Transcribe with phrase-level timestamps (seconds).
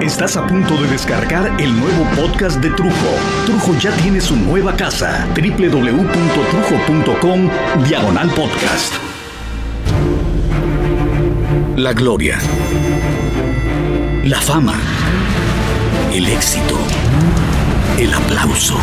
[0.00, 2.94] Estás a punto de descargar el nuevo podcast de Trujo.
[3.44, 5.28] Trujo ya tiene su nueva casa.
[5.34, 7.50] www.trujo.com
[7.86, 8.94] Diagonal Podcast.
[11.76, 12.38] La gloria.
[14.24, 14.72] La fama.
[16.14, 16.78] El éxito.
[17.98, 18.78] El aplauso.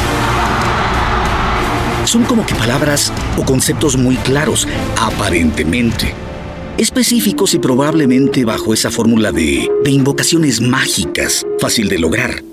[2.05, 4.67] Son como que palabras o conceptos muy claros,
[5.01, 6.26] aparentemente
[6.77, 12.43] específicos y probablemente bajo esa fórmula de, invocaciones mágicas, fácil de lograr.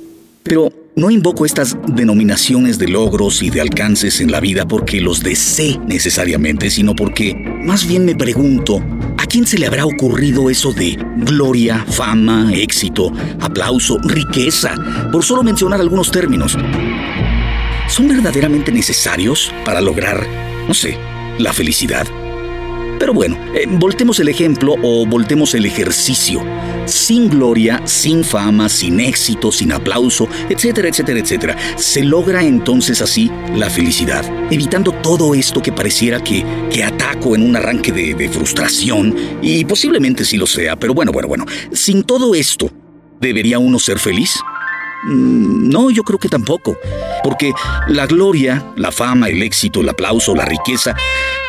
[0.42, 5.22] Pero no invoco estas denominaciones de logros y de alcances en la vida porque los
[5.22, 8.80] desee necesariamente, sino porque más bien me pregunto,
[9.18, 14.74] ¿a quién se le habrá ocurrido eso de gloria, fama, éxito, aplauso, riqueza?
[15.10, 16.56] Por solo mencionar algunos términos.
[17.88, 20.26] ¿Son verdaderamente necesarios para lograr,
[20.66, 20.96] no sé,
[21.38, 22.06] la felicidad?
[23.04, 26.42] Pero bueno, eh, voltemos el ejemplo o voltemos el ejercicio.
[26.86, 33.30] Sin gloria, sin fama, sin éxito, sin aplauso, etcétera, etcétera, etcétera, se logra entonces así
[33.54, 38.28] la felicidad, evitando todo esto que pareciera que, que ataco en un arranque de, de
[38.30, 42.70] frustración, y posiblemente sí lo sea, pero bueno, bueno, bueno, sin todo esto,
[43.20, 44.32] ¿debería uno ser feliz?
[45.04, 46.78] Mm, no, yo creo que tampoco.
[47.22, 47.52] Porque
[47.88, 50.96] la gloria, la fama, el éxito, el aplauso, la riqueza,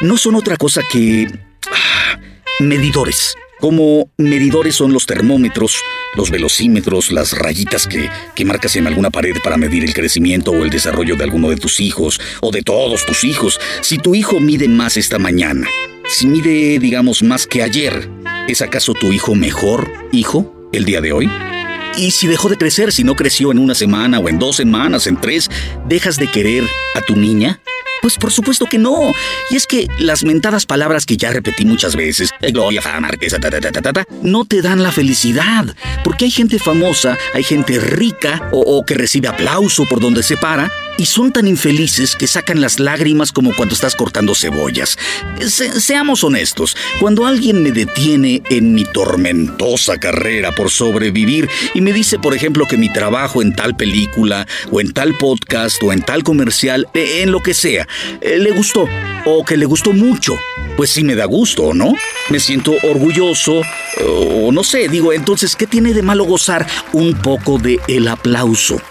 [0.02, 1.28] no son otra cosa que...
[1.72, 2.20] Ah,
[2.60, 3.36] medidores.
[3.60, 5.82] Como medidores son los termómetros,
[6.16, 10.64] los velocímetros, las rayitas que, que, marcas en alguna pared para medir el crecimiento o
[10.64, 13.60] el desarrollo de alguno de tus hijos o de todos tus hijos.
[13.82, 15.68] Si tu hijo mide más esta mañana,
[16.08, 18.10] si mide, digamos, más que ayer,
[18.48, 21.30] ¿es acaso tu hijo mejor hijo el día de hoy?
[21.98, 25.08] Y si dejó de crecer, si no creció en una semana o en dos semanas,
[25.08, 25.50] en tres,
[25.88, 27.62] ¿dejas de querer a tu niña?
[28.06, 29.14] Pues por supuesto que no.
[29.50, 33.40] Y es que las mentadas palabras que ya repetí muchas veces, eh, gloria, fama, riqueza,
[33.40, 35.76] ta, ta, ta, ta, no te dan la felicidad.
[36.04, 40.70] Porque hay gente famosa, hay gente rica o que recibe aplauso por donde se para
[40.98, 44.98] y son tan infelices que sacan las lágrimas como cuando estás cortando cebollas.
[45.40, 52.20] seamos honestos, cuando alguien me detiene en mi tormentosa carrera por sobrevivir y me dice,
[52.20, 56.24] por ejemplo, que mi trabajo en tal película o en tal podcast o en tal
[56.24, 57.88] comercial, eh, en lo que sea,
[58.22, 58.88] eh, le gustó
[59.26, 60.38] o que le gustó mucho,
[60.78, 61.96] pues sí me da gusto, ¿no?
[62.30, 63.62] Me siento orgulloso
[64.06, 68.82] o no sé, digo, entonces, ¿qué tiene de malo gozar un poco de el aplauso?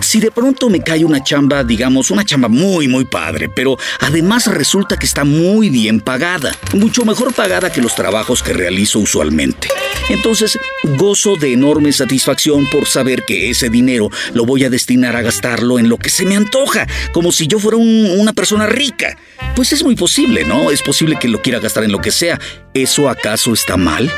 [0.00, 4.46] Si de pronto me cae una chamba, digamos, una chamba muy, muy padre, pero además
[4.46, 9.68] resulta que está muy bien pagada, mucho mejor pagada que los trabajos que realizo usualmente.
[10.08, 10.58] Entonces,
[10.98, 15.78] gozo de enorme satisfacción por saber que ese dinero lo voy a destinar a gastarlo
[15.78, 19.16] en lo que se me antoja, como si yo fuera una persona rica.
[19.56, 20.70] Pues es muy posible, ¿no?
[20.70, 22.38] Es posible que lo quiera gastar en lo que sea.
[22.74, 24.10] ¿Eso acaso está mal?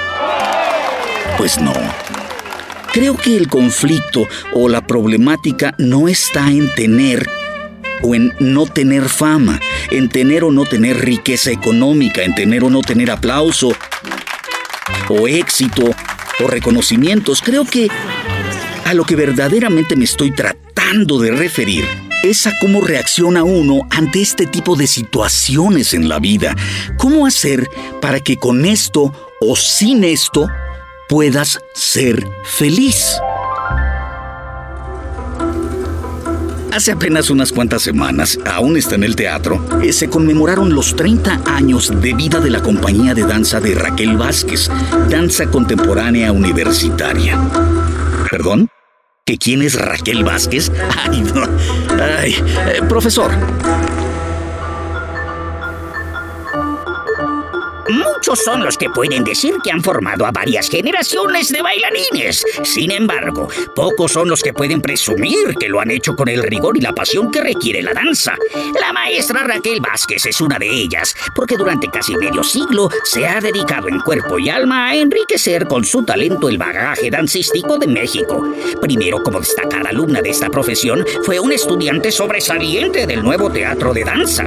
[1.38, 1.75] Pues no.
[2.96, 7.28] Creo que el conflicto o la problemática no está en tener
[8.00, 12.70] o en no tener fama, en tener o no tener riqueza económica, en tener o
[12.70, 13.74] no tener aplauso
[15.10, 15.94] o éxito
[16.42, 17.42] o reconocimientos.
[17.42, 17.90] Creo que
[18.86, 21.84] a lo que verdaderamente me estoy tratando de referir
[22.22, 26.56] es a cómo reacciona uno ante este tipo de situaciones en la vida.
[26.96, 27.68] ¿Cómo hacer
[28.00, 29.12] para que con esto
[29.42, 30.48] o sin esto
[31.08, 33.18] puedas ser feliz.
[36.72, 41.40] Hace apenas unas cuantas semanas, aún está en el teatro, eh, se conmemoraron los 30
[41.46, 44.68] años de vida de la compañía de danza de Raquel Vázquez,
[45.08, 47.40] danza contemporánea universitaria.
[48.30, 48.68] ¿Perdón?
[49.24, 50.70] ¿Que quién es Raquel Vázquez?
[51.08, 51.48] Ay, no.
[51.98, 52.34] Ay,
[52.68, 53.30] eh, profesor,
[58.26, 62.44] Muchos son los que pueden decir que han formado a varias generaciones de bailarines.
[62.64, 66.76] Sin embargo, pocos son los que pueden presumir que lo han hecho con el rigor
[66.76, 68.36] y la pasión que requiere la danza.
[68.81, 73.41] La maestra Raquel Vázquez es una de ellas, porque durante casi medio siglo se ha
[73.41, 78.44] dedicado en cuerpo y alma a enriquecer con su talento el bagaje dancístico de México.
[78.82, 84.03] Primero, como destacada alumna de esta profesión, fue un estudiante sobresaliente del nuevo teatro de
[84.03, 84.47] danza.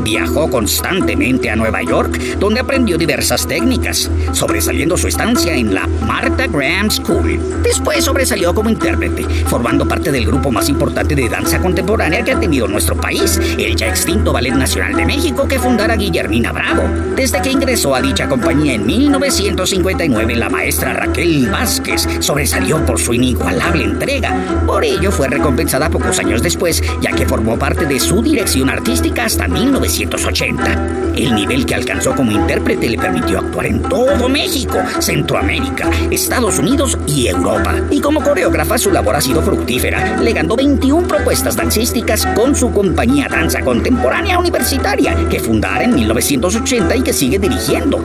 [0.00, 6.46] Viajó constantemente a Nueva York, donde aprendió diversas técnicas, sobresaliendo su estancia en la Martha
[6.46, 7.38] Graham School.
[7.62, 12.40] Después sobresalió como intérprete, formando parte del grupo más importante de danza contemporánea que ha
[12.40, 16.82] tenido nuestro país, el ya extinto Ballet Nacional de México que fundara Guillermina Bravo.
[17.14, 23.12] Desde que ingresó a dicha compañía en 1959, la maestra Raquel Vázquez sobresalió por su
[23.12, 24.34] inigualable entrega.
[24.66, 29.26] Por ello fue recompensada pocos años después, ya que formó parte de su dirección artística
[29.26, 31.10] hasta 1980.
[31.16, 36.96] El nivel que alcanzó como intérprete le permitió actuar en todo México, Centroamérica, Estados Unidos
[37.06, 37.74] y Europa.
[37.90, 43.26] Y como coreógrafa su labor ha sido fructífera, legando 21 propuestas dancísticas con su compañía
[43.28, 48.04] Danza Contemporánea Universitaria, que fundara en 1980 y que sigue dirigiendo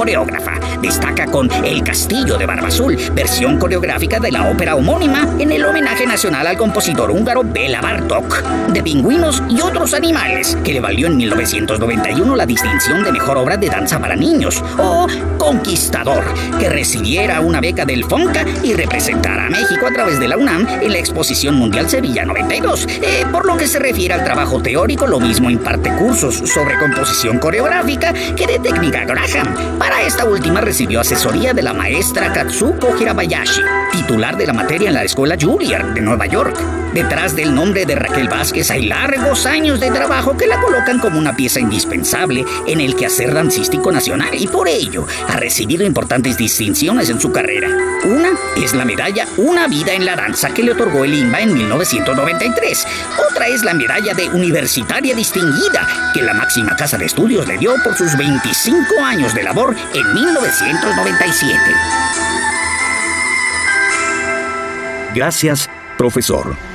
[0.00, 0.58] coreógrafa.
[0.80, 5.64] Destaca con El Castillo de Barba Azul, versión coreográfica de la ópera homónima en el
[5.64, 11.06] homenaje nacional al compositor húngaro Bela Bartok, de pingüinos y otros animales, que le valió
[11.06, 15.06] en 1991 la distinción de mejor obra de danza para niños, o
[15.38, 16.24] Conquistador,
[16.58, 20.66] que recibiera una beca del FONCA y representara a México a través de la UNAM
[20.80, 22.86] en la Exposición Mundial Sevilla 92.
[22.86, 27.38] Eh, por lo que se refiere al trabajo teórico, lo mismo imparte cursos sobre composición
[27.38, 33.62] coreográfica que de técnica Graham para esta última recibió asesoría de la maestra Katsuko Hirabayashi,
[33.92, 36.56] titular de la materia en la escuela Juilliard de Nueva York.
[36.94, 41.18] Detrás del nombre de Raquel Vázquez hay largos años de trabajo que la colocan como
[41.18, 47.08] una pieza indispensable en el quehacer dancístico nacional y por ello ha recibido importantes distinciones
[47.08, 47.68] en su carrera.
[48.04, 51.54] Una es la medalla Una vida en la danza que le otorgó el INBA en
[51.54, 52.86] 1993.
[53.30, 57.72] Otra es la medalla de Universitaria Distinguida que la máxima casa de estudios le dio
[57.82, 61.56] por sus 25 años de labor en 1997.
[65.14, 66.69] Gracias, profesor.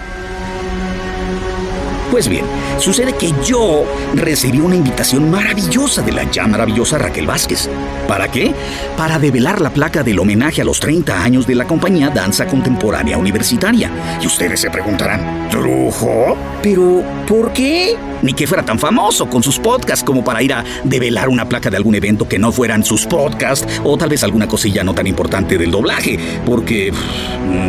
[2.12, 2.46] Pues bien,
[2.78, 7.68] sucede que yo recibí una invitación maravillosa de la ya maravillosa Raquel Vázquez.
[8.08, 8.54] ¿Para qué?
[8.96, 13.18] Para develar la placa del homenaje a los 30 años de la compañía Danza Contemporánea
[13.18, 13.92] Universitaria.
[14.22, 16.38] Y ustedes se preguntarán, ¿trujo?
[16.62, 17.96] Pero, ¿por qué?
[18.22, 21.70] Ni que fuera tan famoso con sus podcasts como para ir a develar una placa
[21.70, 25.08] de algún evento que no fueran sus podcasts o tal vez alguna cosilla no tan
[25.08, 26.92] importante del doblaje, porque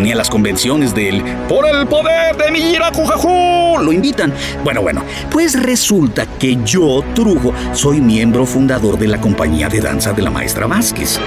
[0.03, 4.33] ni a las convenciones del Por el poder de mi Iracujajú lo invitan.
[4.65, 10.13] Bueno, bueno, pues resulta que yo, Trujo, soy miembro fundador de la compañía de danza
[10.13, 11.19] de la maestra Vázquez.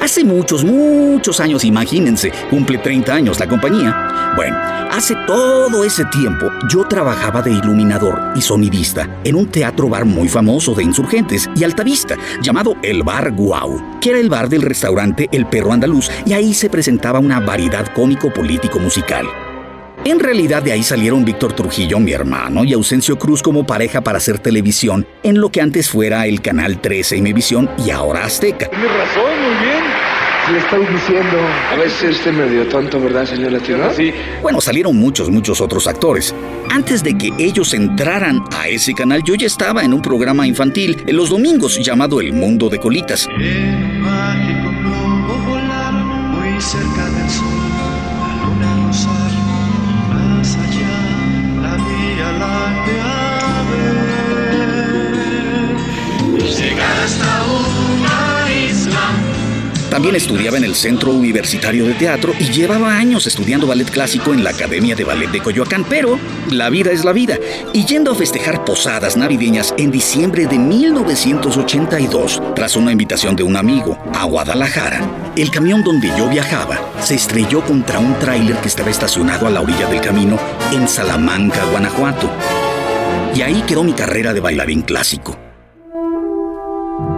[0.00, 4.05] Hace muchos, muchos años, imagínense, cumple 30 años la compañía.
[4.36, 4.58] Bueno,
[4.90, 10.28] hace todo ese tiempo yo trabajaba de iluminador y sonidista en un teatro bar muy
[10.28, 15.26] famoso de insurgentes y altavista llamado El Bar Guau, que era el bar del restaurante
[15.32, 19.26] El Perro Andaluz y ahí se presentaba una variedad cómico-político-musical.
[20.04, 24.18] En realidad de ahí salieron Víctor Trujillo, mi hermano, y Ausencio Cruz como pareja para
[24.18, 28.68] hacer televisión en lo que antes fuera el Canal 13 Imevisión y ahora Azteca.
[28.68, 30.05] Tienes razón, muy bien.
[30.52, 31.38] Le estoy diciendo.
[31.72, 33.92] A veces usted medio tonto, ¿verdad, señor Latino?
[33.92, 34.12] Sí.
[34.42, 36.32] Bueno, salieron muchos, muchos otros actores.
[36.70, 41.02] Antes de que ellos entraran a ese canal, yo ya estaba en un programa infantil
[41.04, 43.28] en los domingos llamado El Mundo de Colitas.
[59.96, 64.44] También estudiaba en el Centro Universitario de Teatro y llevaba años estudiando ballet clásico en
[64.44, 66.18] la Academia de Ballet de Coyoacán, pero
[66.50, 67.38] la vida es la vida.
[67.72, 73.56] Y yendo a festejar posadas navideñas en diciembre de 1982, tras una invitación de un
[73.56, 75.00] amigo a Guadalajara,
[75.34, 79.62] el camión donde yo viajaba se estrelló contra un tráiler que estaba estacionado a la
[79.62, 80.38] orilla del camino
[80.72, 82.30] en Salamanca, Guanajuato.
[83.34, 85.45] Y ahí quedó mi carrera de bailarín clásico.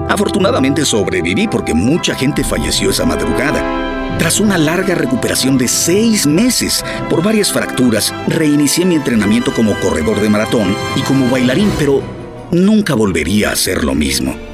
[0.08, 4.16] Afortunadamente sobreviví porque mucha gente falleció esa madrugada.
[4.18, 10.20] Tras una larga recuperación de seis meses por varias fracturas, reinicié mi entrenamiento como corredor
[10.20, 12.02] de maratón y como bailarín, pero
[12.50, 14.47] nunca volvería a hacer lo mismo.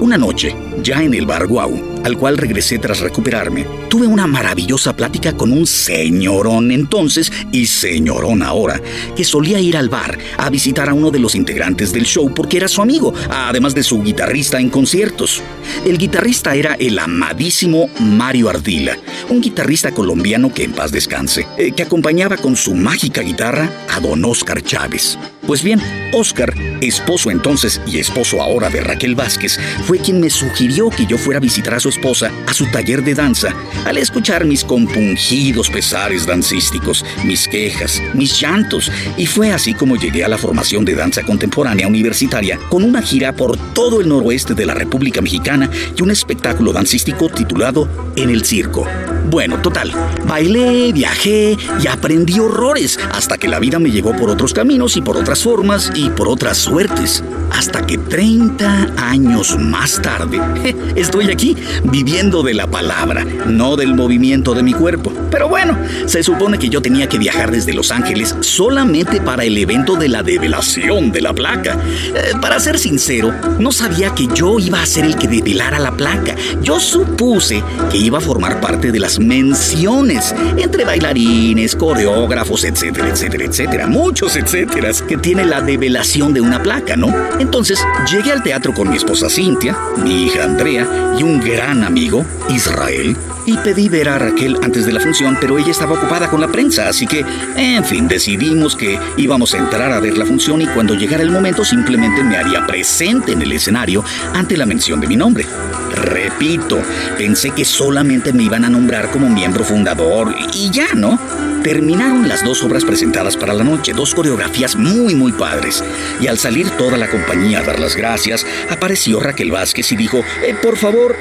[0.00, 4.96] Una noche, ya en el bar Guau, al cual regresé tras recuperarme, tuve una maravillosa
[4.96, 8.80] plática con un señorón entonces y señorón ahora,
[9.14, 12.56] que solía ir al bar a visitar a uno de los integrantes del show porque
[12.56, 15.42] era su amigo, además de su guitarrista en conciertos.
[15.84, 18.96] El guitarrista era el amadísimo Mario Ardila,
[19.28, 24.00] un guitarrista colombiano que en paz descanse, eh, que acompañaba con su mágica guitarra a
[24.00, 25.18] don Oscar Chávez.
[25.50, 25.80] Pues bien,
[26.12, 31.18] Oscar, esposo entonces y esposo ahora de Raquel Vázquez, fue quien me sugirió que yo
[31.18, 33.52] fuera a visitar a su esposa a su taller de danza,
[33.84, 40.22] al escuchar mis compungidos pesares dancísticos, mis quejas, mis llantos, y fue así como llegué
[40.22, 44.66] a la formación de danza contemporánea universitaria con una gira por todo el noroeste de
[44.66, 48.86] la República Mexicana y un espectáculo dancístico titulado En el Circo,
[49.30, 49.92] Bueno, total,
[50.26, 55.02] bailé, viajé y aprendí horrores hasta que la vida me llevó por otros caminos y
[55.02, 57.22] por otras formas y por otras suertes.
[57.52, 60.40] Hasta que 30 años más tarde
[60.96, 65.12] estoy aquí viviendo de la palabra, no del movimiento de mi cuerpo.
[65.30, 69.56] Pero bueno, se supone que yo tenía que viajar desde Los Ángeles solamente para el
[69.58, 71.78] evento de la develación de la placa.
[72.14, 75.92] Eh, para ser sincero, no sabía que yo iba a ser el que develara la
[75.92, 76.34] placa.
[76.62, 83.44] Yo supuse que iba a formar parte de las menciones entre bailarines, coreógrafos, etcétera, etcétera,
[83.44, 83.86] etcétera.
[83.86, 87.14] Muchos etcéteras que tiene la develación de una placa, ¿no?
[87.38, 92.24] Entonces llegué al teatro con mi esposa Cintia, mi hija Andrea y un gran amigo,
[92.48, 96.40] Israel, y pedí ver a Raquel antes de la función, pero ella estaba ocupada con
[96.40, 97.24] la prensa, así que,
[97.56, 101.30] en fin, decidimos que íbamos a entrar a ver la función y cuando llegara el
[101.30, 105.46] momento simplemente me haría presente en el escenario ante la mención de mi nombre.
[105.90, 106.80] Repito,
[107.18, 111.18] pensé que solamente me iban a nombrar como miembro fundador y ya, ¿no?
[111.62, 115.84] Terminaron las dos obras presentadas para la noche, dos coreografías muy muy padres.
[116.20, 120.24] Y al salir toda la compañía a dar las gracias, apareció Raquel Vázquez y dijo,
[120.42, 121.16] eh, por favor,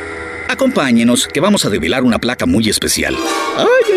[0.47, 3.15] acompáñenos, que vamos a develar una placa muy especial.
[3.57, 3.88] Ay,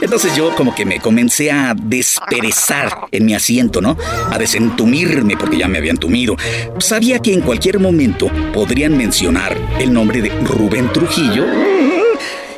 [0.00, 3.96] Entonces yo como que me comencé a desperezar en mi asiento, ¿no?
[4.30, 6.36] A desentumirme porque ya me habían tumido.
[6.78, 11.44] Sabía que en cualquier momento podrían mencionar el nombre de Rubén Trujillo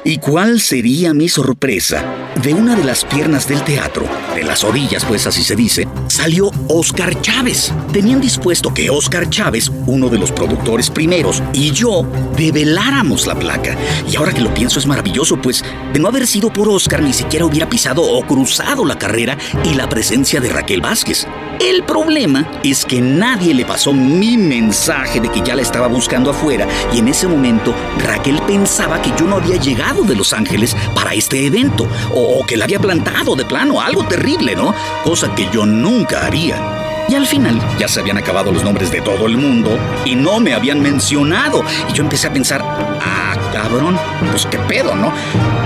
[0.05, 2.05] ¿Y cuál sería mi sorpresa?
[2.43, 4.05] De una de las piernas del teatro,
[4.35, 7.73] de las orillas, pues así se dice, salió Oscar Chávez.
[7.93, 12.05] Tenían dispuesto que Oscar Chávez, uno de los productores primeros, y yo
[12.37, 13.77] develáramos la placa.
[14.11, 17.13] Y ahora que lo pienso es maravilloso, pues de no haber sido por Oscar ni
[17.13, 21.29] siquiera hubiera pisado o cruzado la carrera y la presencia de Raquel Vázquez.
[21.61, 26.31] El problema es que nadie le pasó mi mensaje de que ya la estaba buscando
[26.31, 27.73] afuera y en ese momento
[28.05, 32.57] Raquel pensaba que yo no había llegado de Los Ángeles para este evento o, que
[32.57, 34.75] la había plantado de plano, algo terrible, ¿no?
[35.05, 37.05] Cosa que yo nunca haría.
[37.09, 40.41] Y al final ya se habían acabado los nombres de todo el mundo y no
[40.41, 41.63] me habían mencionado.
[41.91, 43.99] Y yo empecé a pensar, ah, cabrón,
[44.31, 45.13] pues qué pedo, ¿no?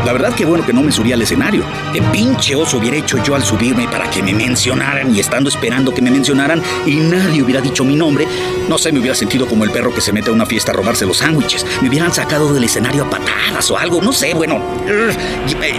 [0.04, 1.64] La verdad que bueno que no me subí al escenario.
[1.92, 5.94] Qué pinche oso hubiera hecho yo al subirme para que me mencionaran y estando esperando
[5.94, 8.26] que me mencionaran y nadie hubiera dicho mi nombre.
[8.68, 10.74] No sé, me hubiera sentido como el perro que se mete a una fiesta a
[10.74, 11.64] robarse los sándwiches.
[11.80, 14.60] Me hubieran sacado del escenario a patadas o algo, no sé, bueno.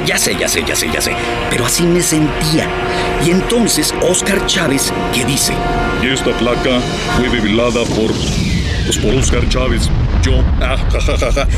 [0.05, 1.15] Ya sé, ya sé, ya sé, ya sé.
[1.49, 2.67] Pero así me sentía.
[3.25, 5.53] Y entonces Oscar Chávez, ¿qué dice?
[6.01, 6.79] Y esta placa
[7.17, 8.11] fue develada por.
[8.85, 9.89] Pues por Oscar Chávez.
[10.61, 10.77] Ah,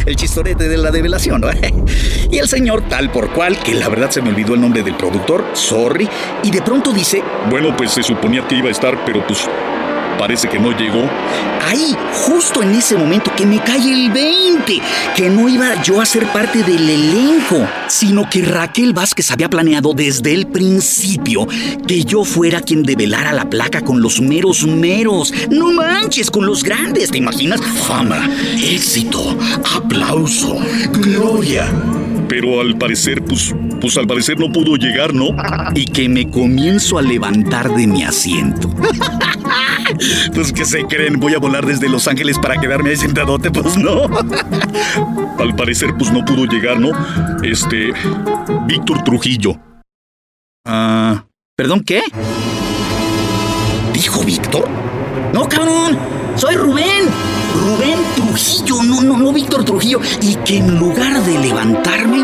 [0.05, 1.49] el chistorete de la develación, ¿no?
[2.31, 4.95] Y el señor, tal por cual, que la verdad se me olvidó el nombre del
[4.95, 6.07] productor, sorry,
[6.43, 7.23] y de pronto dice.
[7.49, 9.47] Bueno, pues se suponía que iba a estar, pero pues
[10.19, 11.09] parece que no llegó.
[11.65, 14.81] Ahí, justo en ese momento que me cae el 20,
[15.15, 19.93] que no iba yo a ser parte del elenco, sino que Raquel Vázquez había planeado
[19.93, 21.47] desde el principio
[21.88, 25.33] que yo fuera quien develara la placa con los meros meros.
[25.49, 27.61] No manches, con los grandes, ¿te imaginas?
[27.88, 28.29] Fama,
[28.61, 29.38] éxito,
[29.77, 30.57] aplauso,
[30.91, 31.71] gloria.
[32.27, 35.29] Pero al parecer, pues, pues al parecer no pudo llegar, ¿no?
[35.73, 38.69] Y que me comienzo a levantar de mi asiento.
[40.34, 43.77] pues que se creen, voy a volar desde Los Ángeles para quedarme ahí sentadote, pues
[43.77, 44.06] no.
[45.39, 46.91] Al parecer, pues no pudo llegar, ¿no?
[47.44, 47.94] Este.
[48.65, 49.60] Víctor Trujillo.
[50.65, 51.25] Ah.
[51.56, 52.01] ¿Perdón qué?
[53.94, 54.68] ¿Dijo Víctor?
[55.34, 55.98] No, cabrón.
[56.39, 57.10] Soy Rubén.
[57.53, 60.00] Rubén Trujillo, no, no, no, Víctor Trujillo.
[60.22, 62.24] Y que en lugar de levantarme,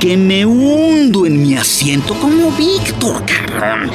[0.00, 3.92] que me hundo en mi asiento como Víctor, cabrón.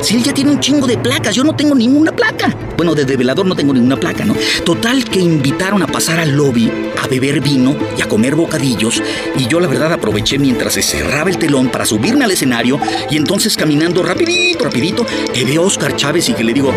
[0.00, 2.56] Si él ya tiene un chingo de placas, yo no tengo ninguna placa.
[2.78, 4.34] Bueno, de develador no tengo ninguna placa, ¿no?
[4.64, 9.02] Total que invitaron a pasar al lobby a beber vino y a comer bocadillos
[9.36, 12.80] y yo la verdad aproveché mientras se cerraba el telón para subirme al escenario
[13.10, 15.04] y entonces caminando rapidito, rapidito,
[15.34, 16.72] que veo a Oscar Chávez y que le digo...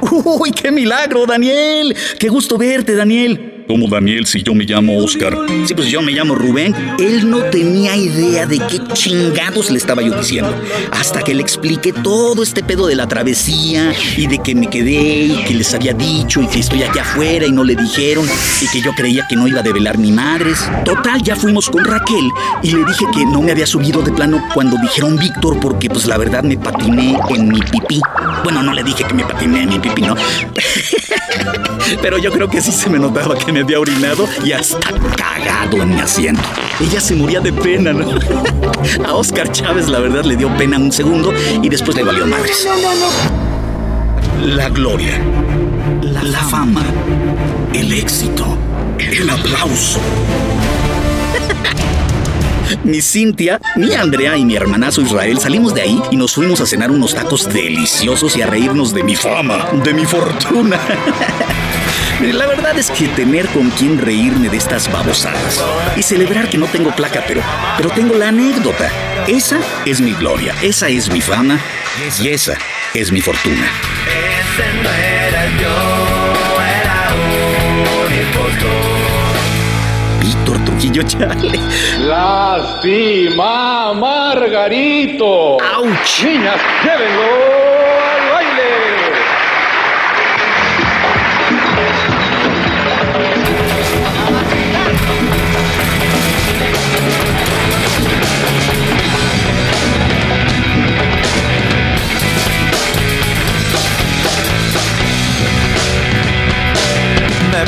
[0.00, 1.96] ¡Uy, qué milagro, Daniel!
[2.18, 3.55] ¡Qué gusto verte, Daniel!
[3.66, 5.36] ¿Cómo Daniel si yo me llamo Oscar?
[5.64, 6.72] Sí, pues yo me llamo Rubén.
[7.00, 10.54] Él no tenía idea de qué chingados le estaba yo diciendo.
[10.92, 15.24] Hasta que le expliqué todo este pedo de la travesía y de que me quedé
[15.24, 18.24] y que les había dicho y que estoy aquí afuera y no le dijeron
[18.60, 20.58] y que yo creía que no iba a develar ni madres.
[20.84, 22.30] Total, ya fuimos con Raquel
[22.62, 26.06] y le dije que no me había subido de plano cuando dijeron Víctor porque pues
[26.06, 28.00] la verdad me patiné en mi pipí.
[28.44, 30.14] Bueno, no le dije que me patiné en mi pipí, ¿no?
[32.02, 35.80] Pero yo creo que sí se me notaba que me había orinado y hasta cagado
[35.82, 36.42] en mi asiento.
[36.78, 38.06] Ella se moría de pena, ¿no?
[39.06, 41.32] A Oscar Chávez la verdad le dio pena un segundo
[41.62, 42.68] y después le valió madres.
[44.44, 45.18] La gloria,
[46.02, 46.84] la, fama,
[47.72, 48.58] el éxito,
[48.98, 50.00] el aplauso.
[52.84, 56.66] Mi Cintia, mi Andrea y mi hermanazo Israel salimos de ahí y nos fuimos a
[56.66, 60.78] cenar unos tacos deliciosos y a reírnos de mi fama, de mi fortuna.
[62.20, 65.62] La verdad es que tener con quien reírme de estas babosadas
[65.96, 67.42] y celebrar que no tengo placa, pero,
[67.76, 68.90] pero tengo la anécdota.
[69.26, 71.60] Esa es mi gloria, esa es mi fama
[72.22, 72.56] y esa
[72.94, 73.66] es mi fortuna.
[74.08, 75.76] Ese no era yo,
[76.62, 77.14] era
[78.06, 78.70] un impostor.
[80.20, 81.60] Víctor Trujillo Chale.
[81.98, 85.58] Lástima, Margarito.
[85.60, 86.24] ¡Auch!
[86.24, 87.65] Niñas, llévenlo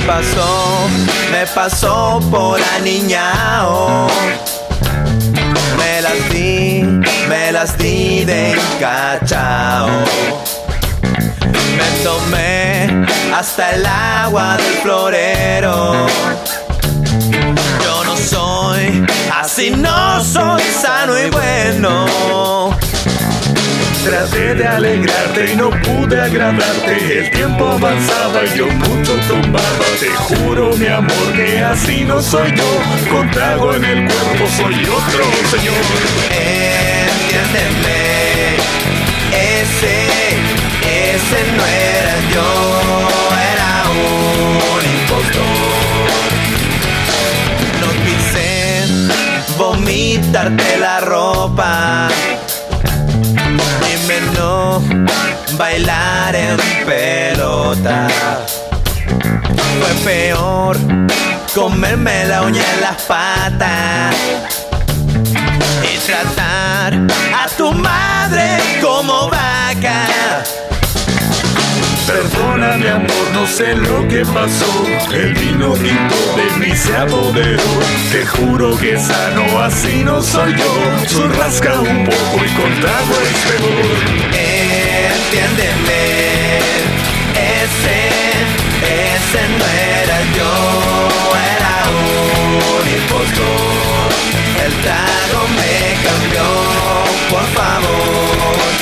[0.09, 0.89] pasó,
[1.31, 4.09] me pasó por aniñao.
[5.77, 6.83] Me las di,
[7.29, 9.89] me las di de cachao.
[11.79, 16.07] Me tomé hasta el agua del florero.
[17.85, 19.07] Yo no soy,
[19.43, 22.79] así no soy sano y bueno.
[24.05, 27.19] Traté de alegrarte y no pude agradarte.
[27.19, 29.85] El tiempo avanzaba y yo mucho tomaba.
[30.01, 33.11] Te juro, mi amor, que así no soy yo.
[33.13, 35.75] Con trago en el cuerpo soy otro señor.
[37.29, 37.99] Entiéndeme,
[39.33, 40.07] ese,
[41.15, 42.49] ese no era yo,
[43.53, 46.09] era un impostor.
[47.81, 48.47] No quise
[49.59, 52.09] vomitarte la ropa,
[55.59, 58.07] bailar en pelota.
[59.81, 60.77] Fue peor
[61.53, 64.15] comerme la uña en las patas
[65.83, 66.95] y tratar
[67.35, 70.07] a tu madre como vaca.
[72.07, 74.87] Perdona, mi amor, no sé lo que pasó.
[75.13, 77.63] El vino tinto de mí se apoderó.
[78.13, 81.09] Te juro que sano, así no soy yo.
[81.09, 84.48] Soy rasca un poco y con trago es peor.
[85.31, 86.59] Entiéndeme,
[87.35, 88.01] ese,
[88.81, 89.67] ese no
[90.01, 90.53] era yo,
[91.55, 91.75] era
[92.73, 94.09] un impostor.
[94.65, 95.73] El trago me
[96.09, 96.49] cambió,
[97.29, 98.73] por favor.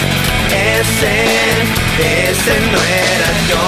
[0.55, 1.15] Ese,
[2.31, 3.63] ese no era yo,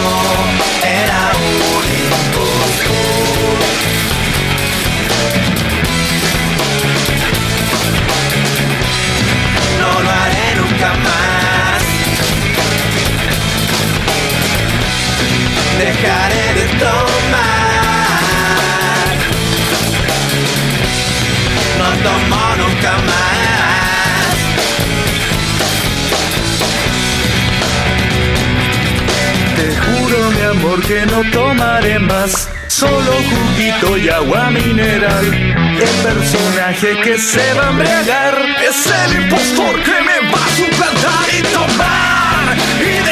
[32.69, 35.27] Solo juguito y agua mineral.
[35.27, 38.35] El personaje que se va a embriagar
[38.67, 43.08] es el impostor que me va a suplantar y tomar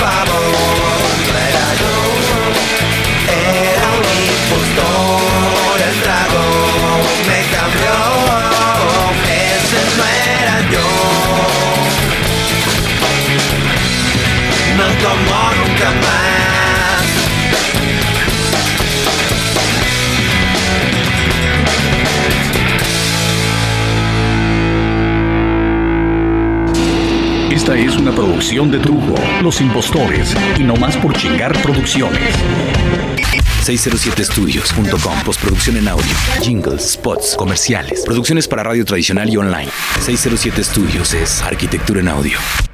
[0.00, 0.29] por
[27.84, 32.20] es una producción de Trujo, Los Impostores y No Más por Chingar Producciones.
[33.64, 35.14] 607studios.com.
[35.24, 36.12] Postproducción en audio,
[36.42, 39.70] jingles, spots, comerciales, producciones para radio tradicional y online.
[40.00, 42.69] 607 Studios es arquitectura en audio.